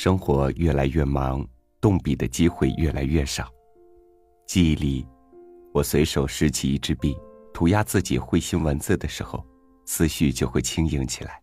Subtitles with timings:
[0.00, 1.44] 生活越来越忙，
[1.80, 3.52] 动笔的机会越来越少。
[4.46, 5.04] 记忆里，
[5.74, 7.16] 我随手拾起一支笔，
[7.52, 9.44] 涂鸦自己会心文字的时候，
[9.86, 11.42] 思绪就会轻盈起来，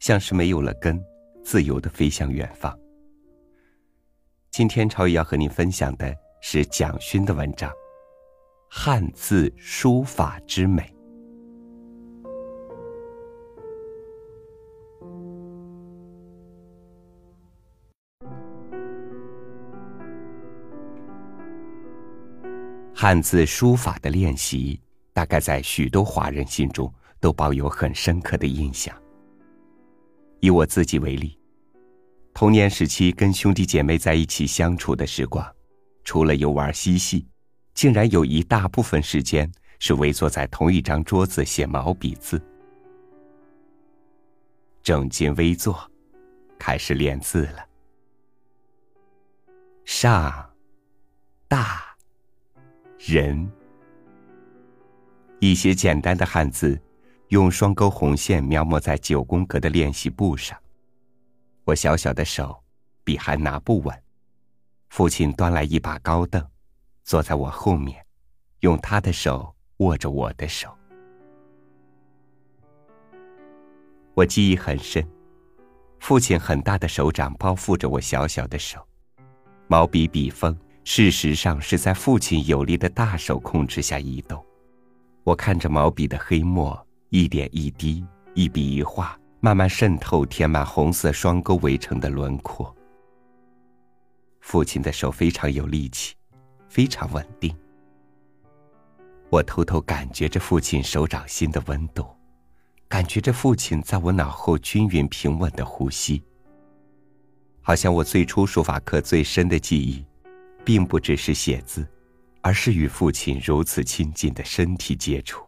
[0.00, 1.00] 像是没有了根，
[1.44, 2.76] 自由的飞向远方。
[4.50, 7.70] 今天超宇要和你分享的是蒋勋的文章
[8.68, 10.82] 《汉字书法之美》。
[23.04, 24.80] 汉字书法的练习，
[25.12, 26.90] 大概在许多华人心中
[27.20, 28.98] 都抱有很深刻的印象。
[30.40, 31.38] 以我自己为例，
[32.32, 35.46] 童年时期跟兄弟姐妹在一起相处的时光，
[36.02, 37.28] 除了游玩嬉戏，
[37.74, 42.40] 竟然有一大部分时间是围坐在同一张桌子写毛笔字。
[44.82, 45.78] 正襟危坐，
[46.58, 47.66] 开始练字了。
[49.84, 50.50] 上，
[51.46, 51.83] 大。
[53.06, 53.46] 人，
[55.38, 56.80] 一些简单的汉字，
[57.28, 60.58] 用双钩红线描摹在九宫格的练习簿上。
[61.64, 62.58] 我小小的手，
[63.04, 64.02] 笔还拿不稳。
[64.88, 66.42] 父亲端来一把高凳，
[67.02, 68.02] 坐在我后面，
[68.60, 70.74] 用他的手握着我的手。
[74.14, 75.06] 我记忆很深，
[76.00, 78.82] 父亲很大的手掌包覆着我小小的手，
[79.68, 80.58] 毛笔笔锋。
[80.84, 84.44] 事实上是在父亲有力的大手控制下移动，
[85.24, 88.04] 我看着毛笔的黑墨一点一滴、
[88.34, 92.72] 一笔一画，慢慢渗透填满红色双钩围成的轮廓。
[94.40, 96.14] 父亲的手非常有力气，
[96.68, 97.56] 非常稳定。
[99.30, 102.06] 我偷偷感觉着父亲手掌心的温度，
[102.88, 106.22] 感觉着父亲在我脑后均匀平稳的呼吸，
[107.62, 110.04] 好像我最初书法课最深的记忆。
[110.64, 111.86] 并不只是写字，
[112.40, 115.44] 而是与父亲如此亲近的身体接触。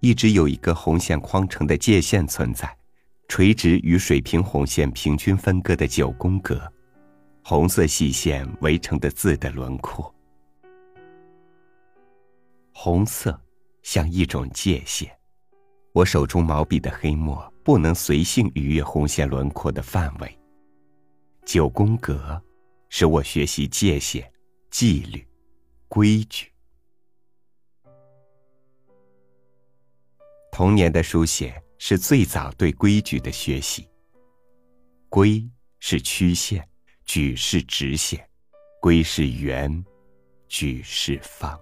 [0.00, 2.72] 一直有一个红线框成的界限存在，
[3.26, 6.72] 垂直与水平红线平均分割的九宫格，
[7.42, 10.14] 红色细线围成的字的轮廓。
[12.72, 13.38] 红色
[13.82, 15.10] 像一种界限，
[15.92, 20.37] 我手中毛笔的黑墨不能随性逾越红线轮廓的范围。
[21.48, 22.38] 九宫格，
[22.90, 24.30] 使我学习界限、
[24.70, 25.26] 纪律、
[25.88, 26.52] 规矩。
[30.52, 33.88] 童年的书写是最早对规矩的学习。
[35.08, 35.42] 规
[35.80, 36.68] 是曲线，
[37.06, 38.28] 矩是直线，
[38.78, 39.82] 规是圆，
[40.48, 41.58] 矩是方。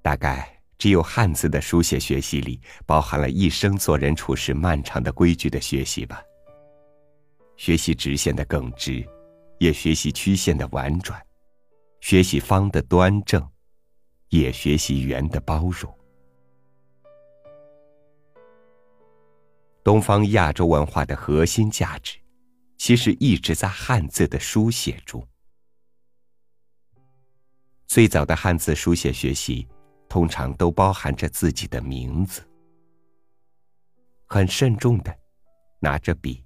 [0.00, 0.59] 大概。
[0.80, 6.22] 只有汉字的书写学习里，包含了一生做人处事漫长的规矩的学习吧。
[7.58, 9.06] 学习直线的耿直，
[9.58, 11.20] 也学习曲线的婉转；
[12.00, 13.46] 学习方的端正，
[14.30, 15.94] 也学习圆的包容。
[19.84, 22.16] 东方亚洲文化的核心价值，
[22.78, 25.22] 其实一直在汉字的书写中。
[27.86, 29.68] 最早的汉字书写学习。
[30.10, 32.42] 通常都包含着自己的名字，
[34.26, 35.16] 很慎重的
[35.78, 36.44] 拿着笔，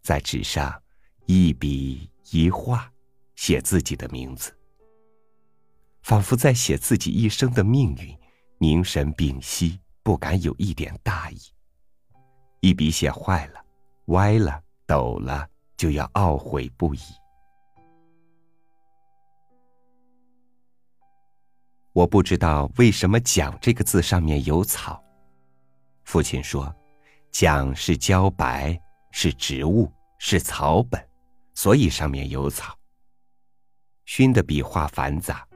[0.00, 0.82] 在纸上
[1.26, 2.90] 一笔一画
[3.34, 4.50] 写自己的名字，
[6.02, 8.18] 仿佛在写自己一生的命运。
[8.58, 11.36] 凝神屏息，不敢有一点大意。
[12.60, 13.60] 一笔写坏了、
[14.06, 15.46] 歪了、抖了，
[15.76, 17.00] 就要懊悔不已。
[21.92, 25.02] 我不知道为什么“蒋”这个字上面有草。
[26.04, 26.74] 父亲说
[27.30, 28.80] ：“蒋是茭白，
[29.10, 31.00] 是植物，是草本，
[31.54, 32.74] 所以上面有草。”
[34.06, 35.46] 熏的笔画繁杂，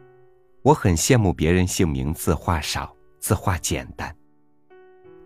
[0.62, 4.14] 我很羡慕别人姓名字画少，字画简单。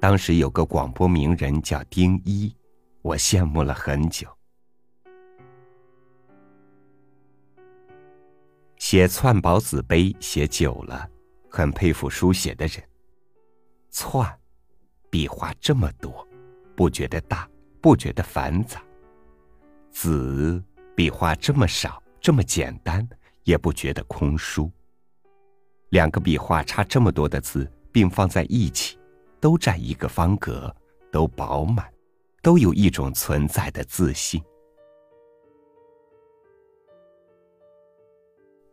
[0.00, 2.55] 当时有个广播名人叫丁一，
[3.02, 4.26] 我羡慕了很久。
[8.90, 11.08] 写窜宝子碑写久了，
[11.48, 12.82] 很佩服书写的人。
[13.88, 14.28] 窜，
[15.08, 16.26] 笔画这么多，
[16.75, 17.48] 不觉得大，
[17.81, 18.81] 不觉得繁杂；
[19.92, 20.60] 子，
[20.96, 23.08] 笔画这么少，这么简单，
[23.44, 24.69] 也不觉得空疏。
[25.90, 28.98] 两个笔画差这么多的字并放在一起，
[29.38, 30.75] 都占一个方格，
[31.12, 31.88] 都饱满，
[32.42, 34.42] 都有一种存在的自信。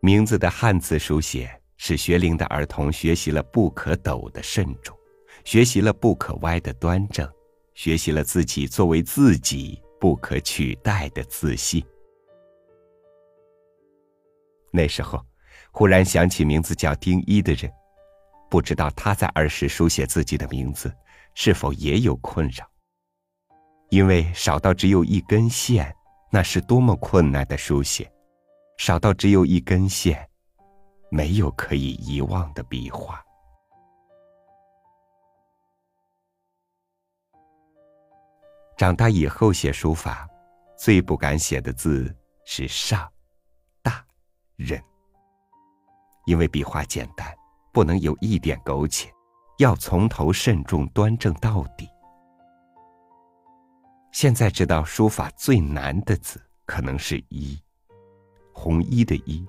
[0.07, 4.97] 名字的汉字书写使学龄的儿童学习了不可抖的慎重，
[5.43, 7.29] 学习了不可歪的端正，
[7.73, 11.85] 学习了自己作为自己不可取代的自信。
[14.71, 15.21] 那时候，
[15.73, 17.69] 忽然想起名字叫丁一的人，
[18.49, 20.89] 不知道他在儿时书写自己的名字
[21.33, 22.65] 是否也有困扰。
[23.89, 25.93] 因为少到只有一根线，
[26.31, 28.05] 那是多么困难的书写；
[28.77, 30.29] 少到只有一根线，
[31.09, 33.23] 没有可以遗忘的笔画。
[38.77, 40.29] 长大以后写书法，
[40.77, 42.15] 最不敢写的字
[42.45, 43.11] 是“上”、
[43.81, 44.05] “大”、
[44.55, 44.79] “人”，
[46.27, 47.35] 因为笔画简单，
[47.73, 49.11] 不能有一点苟且，
[49.57, 51.89] 要从头慎重端正到底。
[54.11, 57.59] 现在知道书法最难的字可能是“一”，
[58.59, 59.45] 红衣的“衣”，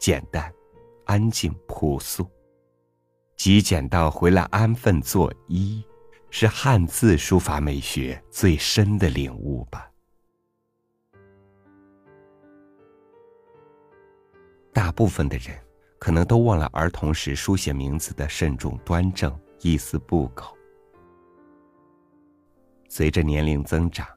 [0.00, 0.50] 简单、
[1.04, 2.26] 安静、朴素。
[3.36, 5.84] 极简到回来安分做“衣”，
[6.30, 9.92] 是汉字书法美学最深的领悟吧。
[14.72, 15.54] 大部分的人
[15.98, 20.46] 可能都忘了儿童时书写名字的慎重端正，一丝不苟。
[22.88, 24.08] 随着年龄增长，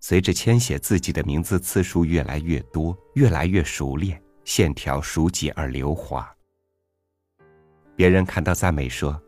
[0.00, 6.32] 随着签写自己的名字次数越来越多，越来越熟练，线条熟极而流滑。
[7.96, 9.20] 别人看到赞美说：“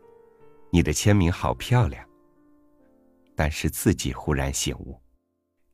[0.71, 2.07] 你的签名好漂亮。”
[3.35, 4.99] 但是自己忽然醒悟，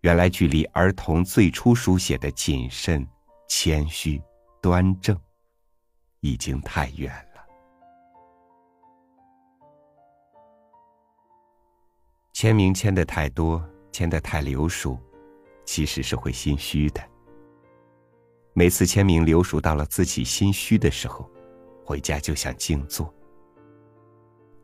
[0.01, 3.05] 原来距离儿童最初书写的谨慎、
[3.47, 4.21] 谦虚、
[4.61, 5.19] 端正，
[6.21, 7.45] 已经太远了。
[12.33, 14.97] 签名签的太多，签的太流熟，
[15.65, 17.01] 其实是会心虚的。
[18.53, 21.29] 每次签名流熟到了自己心虚的时候，
[21.85, 23.13] 回家就想静坐，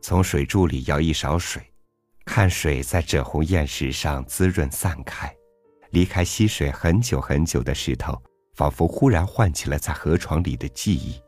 [0.00, 1.62] 从水柱里舀一勺水，
[2.24, 5.34] 看水在赭红砚石上滋润散开，
[5.90, 8.20] 离开溪水很久很久的石头，
[8.54, 11.20] 仿佛忽然唤起了在河床里的记忆，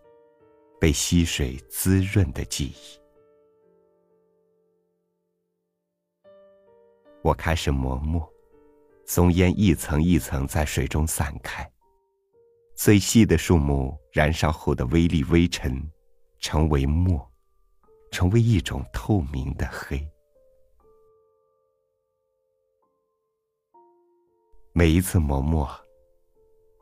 [0.80, 3.05] 被溪水滋润的记忆。
[7.26, 8.24] 我开始磨墨，
[9.04, 11.68] 松烟一层一层在水中散开。
[12.76, 15.82] 最细的树木燃烧后的微粒微尘，
[16.38, 17.28] 成为墨，
[18.12, 20.08] 成为一种透明的黑。
[24.72, 25.68] 每一次磨墨，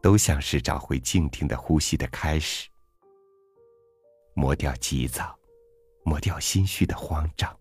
[0.02, 2.68] 都像是找回静听的呼吸的开始。
[4.34, 5.34] 磨掉急躁，
[6.04, 7.58] 磨掉心虚的慌张，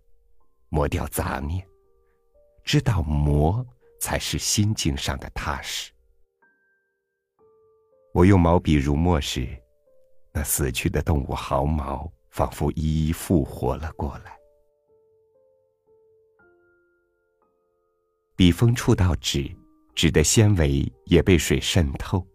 [0.68, 1.66] 磨掉杂念。
[2.64, 3.66] 知道磨
[4.00, 5.92] 才是心境上的踏实。
[8.14, 9.48] 我用毛笔如墨时，
[10.32, 14.38] 那死去的动物毫毛仿佛一一复活了过来。
[18.36, 19.50] 笔锋触到纸，
[19.94, 22.26] 纸的纤维也被水渗透，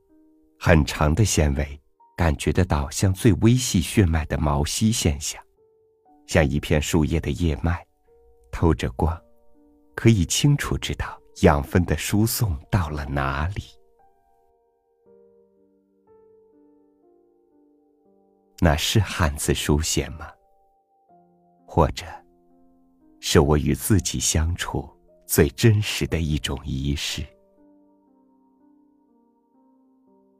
[0.58, 1.80] 很长的纤维，
[2.16, 5.42] 感觉得到像最微细血脉的毛细现象，
[6.26, 7.84] 像一片树叶的叶脉，
[8.52, 9.20] 透着光。
[9.98, 13.64] 可以清楚知道养分的输送到了哪里。
[18.60, 20.30] 那是汉字书写吗？
[21.66, 22.06] 或者，
[23.18, 24.88] 是我与自己相处
[25.26, 27.26] 最真实的一种仪式？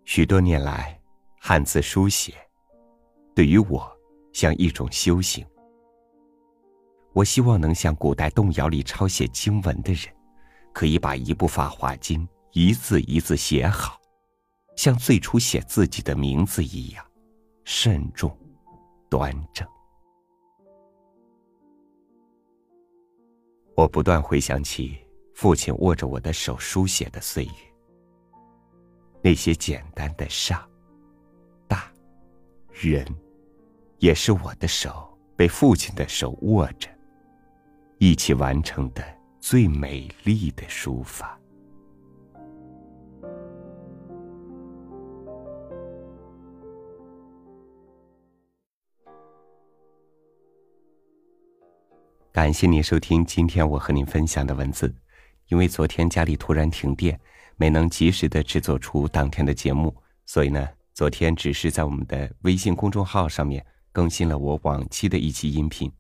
[0.04, 0.97] 许多年来，
[1.40, 2.32] 汉字书写
[3.35, 3.90] 对于我
[4.32, 5.44] 像一种修行。
[7.18, 10.02] 我希望能像古代动摇里抄写经文的人，
[10.72, 14.00] 可以把一部《法华经》一字一字写好，
[14.76, 17.04] 像最初写自己的名字一样，
[17.64, 18.30] 慎重、
[19.10, 19.66] 端正。
[23.75, 24.96] 我不断回想起
[25.34, 27.50] 父亲握着我的手书写的岁月，
[29.20, 30.64] 那些简单的上、
[31.66, 31.92] 大、
[32.70, 33.04] 人，
[33.98, 36.88] 也是我的手被父亲的手握着。
[38.00, 39.05] 一起完成的
[39.40, 41.37] 最美丽的书法。
[52.31, 54.95] 感谢您收听今天我和您分享的文字。
[55.49, 57.19] 因为昨天家里突然停电，
[57.57, 59.93] 没能及时的制作出当天的节目，
[60.25, 65.90] 所以呢，昨天只是在我们的微信公众号上面更新了我往期的一期音频，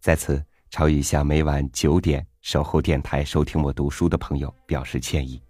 [0.00, 0.44] 在此。
[0.70, 5.40] 朝雨向每晚九点守候电台收听我读书的朋友表示歉意。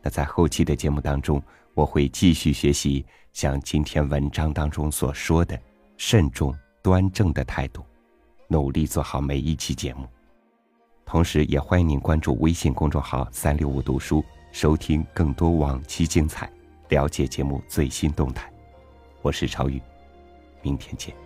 [0.00, 1.42] 那在后期的节目当中，
[1.74, 5.60] 我会继续学习像今天文章当中所说的，
[5.96, 7.84] 慎重、端正的态度，
[8.48, 10.06] 努力做好每一期节目。
[11.04, 16.50] 同时，也欢迎您关注微信公众号“三六五读书”，收听更多往期精彩，
[16.88, 18.50] 了解节目最新动态。
[19.20, 19.80] 我是超宇，
[20.62, 21.21] 明天见。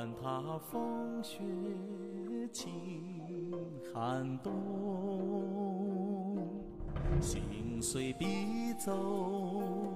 [0.00, 1.36] 管他风雪
[2.50, 3.52] 清
[3.92, 4.50] 寒冬，
[7.20, 7.42] 心
[7.82, 9.92] 随笔走，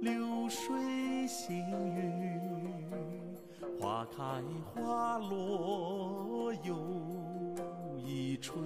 [0.00, 1.56] 流水行
[1.94, 2.40] 云，
[3.80, 4.42] 花开
[4.74, 6.74] 花落又
[8.04, 8.60] 一春。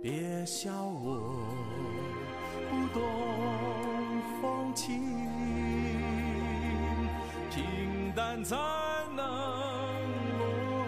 [0.00, 1.18] 别笑我
[2.70, 3.02] 不懂
[4.40, 5.02] 风情，
[7.54, 8.56] 平淡才
[9.14, 9.24] 能
[10.38, 10.86] 落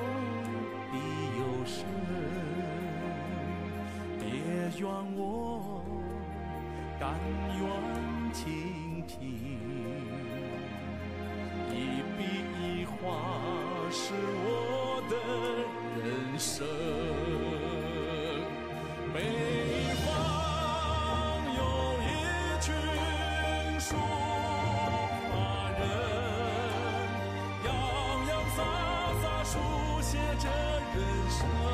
[0.91, 0.97] 笔
[1.39, 1.85] 有声。
[4.19, 4.27] 别
[4.81, 5.83] 怨我
[6.99, 7.13] 甘
[7.59, 8.14] 愿
[31.45, 31.74] 人